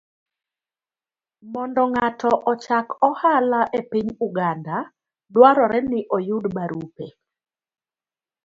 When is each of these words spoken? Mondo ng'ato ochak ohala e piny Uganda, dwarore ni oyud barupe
Mondo 1.53 1.83
ng'ato 1.93 2.31
ochak 2.51 2.87
ohala 3.09 3.61
e 3.79 3.81
piny 3.91 4.09
Uganda, 4.27 4.77
dwarore 5.33 5.79
ni 5.91 6.01
oyud 6.15 6.45
barupe 6.55 7.05